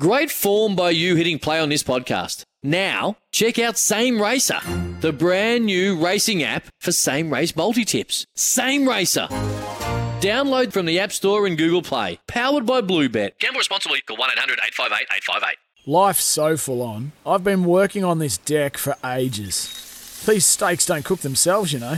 Great 0.00 0.30
form 0.30 0.74
by 0.74 0.88
you 0.88 1.16
hitting 1.16 1.38
play 1.38 1.60
on 1.60 1.68
this 1.68 1.82
podcast. 1.82 2.44
Now, 2.62 3.18
check 3.30 3.58
out 3.58 3.76
Same 3.76 4.22
Racer, 4.22 4.58
the 5.02 5.12
brand 5.12 5.66
new 5.66 6.02
racing 6.02 6.42
app 6.42 6.64
for 6.80 6.92
same 6.92 7.30
race 7.30 7.54
multi 7.54 7.84
tips. 7.84 8.24
Same 8.34 8.88
Racer. 8.88 9.26
Download 10.22 10.72
from 10.72 10.86
the 10.86 10.98
App 10.98 11.12
Store 11.12 11.46
and 11.46 11.58
Google 11.58 11.82
Play. 11.82 12.18
Powered 12.26 12.64
by 12.64 12.80
Bluebet. 12.80 13.38
Gamble 13.38 13.58
responsibly. 13.58 14.00
Call 14.00 14.16
1 14.16 14.30
800 14.30 14.60
858 14.66 15.08
858. 15.14 15.56
Life's 15.86 16.24
so 16.24 16.56
full 16.56 16.80
on. 16.80 17.12
I've 17.26 17.44
been 17.44 17.64
working 17.64 18.02
on 18.02 18.18
this 18.18 18.38
deck 18.38 18.78
for 18.78 18.96
ages. 19.04 20.22
These 20.26 20.46
steaks 20.46 20.86
don't 20.86 21.04
cook 21.04 21.20
themselves, 21.20 21.70
you 21.74 21.80
know. 21.80 21.96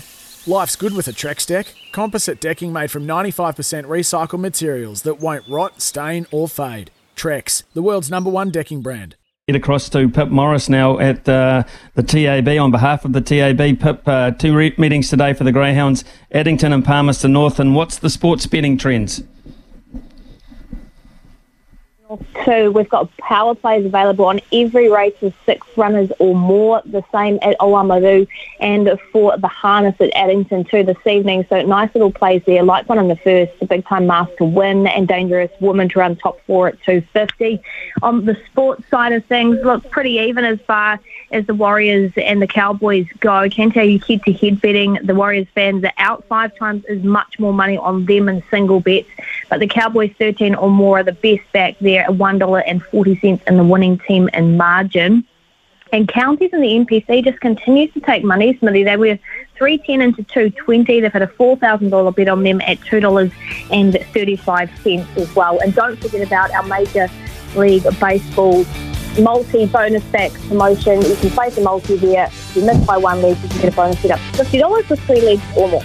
Life's 0.48 0.74
good 0.74 0.94
with 0.94 1.06
a 1.06 1.12
Trex 1.12 1.46
deck. 1.46 1.72
Composite 1.92 2.40
decking 2.40 2.72
made 2.72 2.90
from 2.90 3.06
95% 3.06 3.84
recycled 3.84 4.40
materials 4.40 5.02
that 5.02 5.20
won't 5.20 5.48
rot, 5.48 5.80
stain, 5.80 6.26
or 6.32 6.48
fade. 6.48 6.90
Trex, 7.14 7.62
the 7.74 7.82
world's 7.82 8.10
number 8.10 8.30
one 8.30 8.50
decking 8.50 8.82
brand. 8.82 9.16
Get 9.46 9.56
across 9.56 9.90
to 9.90 10.08
Pip 10.08 10.30
Morris 10.30 10.70
now 10.70 10.98
at 10.98 11.28
uh, 11.28 11.64
the 11.94 12.02
TAB 12.02 12.48
on 12.48 12.70
behalf 12.70 13.04
of 13.04 13.12
the 13.12 13.20
TAB. 13.20 13.78
Pip, 13.78 14.08
uh, 14.08 14.30
two 14.30 14.56
re- 14.56 14.74
meetings 14.78 15.10
today 15.10 15.34
for 15.34 15.44
the 15.44 15.52
Greyhounds, 15.52 16.02
Addington 16.32 16.72
and 16.72 16.82
Palmerston 16.82 17.34
North. 17.34 17.60
And 17.60 17.74
what's 17.74 17.98
the 17.98 18.08
sports 18.08 18.46
betting 18.46 18.78
trends? 18.78 19.22
Two, 22.44 22.70
we've 22.72 22.88
got 22.88 23.14
power 23.18 23.54
plays 23.54 23.86
available 23.86 24.26
on 24.26 24.40
every 24.52 24.90
race 24.90 25.14
with 25.20 25.34
six 25.46 25.66
runners 25.76 26.10
or 26.18 26.34
more, 26.34 26.82
the 26.84 27.02
same 27.12 27.38
at 27.42 27.58
Oamaru 27.58 28.26
and 28.60 28.98
for 29.12 29.36
the 29.38 29.48
harness 29.48 29.94
at 30.00 30.14
Addington 30.14 30.64
too 30.64 30.82
this 30.82 31.06
evening. 31.06 31.46
So 31.48 31.62
nice 31.62 31.94
little 31.94 32.12
plays 32.12 32.42
there, 32.46 32.62
like 32.62 32.88
one 32.88 32.98
in 32.98 33.08
the 33.08 33.16
first, 33.16 33.58
the 33.60 33.66
big 33.66 33.86
time 33.86 34.06
mask 34.06 34.36
to 34.38 34.44
win 34.44 34.86
and 34.86 35.08
dangerous 35.08 35.50
woman 35.60 35.88
to 35.90 35.98
run 35.98 36.16
top 36.16 36.40
four 36.46 36.68
at 36.68 36.82
250. 36.82 37.62
On 38.02 38.24
the 38.24 38.36
sports 38.46 38.88
side 38.90 39.12
of 39.12 39.24
things, 39.26 39.58
look 39.64 39.88
pretty 39.90 40.18
even 40.18 40.44
as 40.44 40.60
far 40.62 41.00
as 41.32 41.46
the 41.46 41.54
Warriors 41.54 42.12
and 42.16 42.40
the 42.40 42.46
Cowboys 42.46 43.06
go. 43.20 43.48
Can 43.48 43.70
tell 43.70 43.84
you 43.84 43.98
head 43.98 44.22
to 44.24 44.32
head 44.32 44.60
betting, 44.60 44.98
the 45.02 45.14
Warriors 45.14 45.48
fans 45.54 45.84
are 45.84 45.92
out 45.98 46.24
five 46.26 46.56
times 46.56 46.84
as 46.86 47.02
much 47.02 47.38
more 47.38 47.52
money 47.52 47.76
on 47.76 48.04
them 48.06 48.28
in 48.28 48.42
single 48.50 48.80
bets, 48.80 49.08
but 49.54 49.60
the 49.60 49.68
Cowboys 49.68 50.10
13 50.18 50.56
or 50.56 50.68
more 50.68 50.98
are 50.98 51.04
the 51.04 51.12
best 51.12 51.44
back 51.52 51.76
there 51.80 52.02
at 52.02 52.10
$1.40 52.10 53.42
in 53.46 53.56
the 53.56 53.62
winning 53.62 53.98
team 53.98 54.28
in 54.34 54.56
margin. 54.56 55.24
And 55.92 56.08
counties 56.08 56.50
in 56.52 56.60
the 56.60 56.70
NPC 56.70 57.22
just 57.22 57.40
continues 57.40 57.94
to 57.94 58.00
take 58.00 58.24
money, 58.24 58.58
Smithy. 58.58 58.82
They 58.82 58.96
were 58.96 59.16
310 59.56 60.00
into 60.00 60.24
220. 60.24 61.00
They've 61.00 61.12
had 61.12 61.22
a 61.22 61.28
$4,000 61.28 62.16
bet 62.16 62.28
on 62.28 62.42
them 62.42 62.60
at 62.62 62.80
$2.35 62.80 65.16
as 65.16 65.34
well. 65.36 65.60
And 65.60 65.72
don't 65.72 65.96
forget 66.00 66.26
about 66.26 66.50
our 66.50 66.64
Major 66.64 67.06
League 67.54 67.84
Baseball 68.00 68.66
multi 69.20 69.66
bonus 69.66 70.02
back 70.06 70.32
promotion. 70.48 71.00
You 71.00 71.14
can 71.14 71.30
place 71.30 71.56
a 71.58 71.60
multi 71.60 71.94
there. 71.94 72.26
If 72.26 72.56
you 72.56 72.64
miss 72.64 72.84
by 72.84 72.96
one 72.96 73.22
leg, 73.22 73.40
you 73.40 73.48
can 73.50 73.60
get 73.60 73.72
a 73.72 73.76
bonus 73.76 74.02
bet 74.02 74.10
up 74.10 74.18
to 74.32 74.42
$50 74.42 74.90
with 74.90 74.98
three 75.02 75.20
legs 75.20 75.44
or 75.56 75.68
more. 75.68 75.84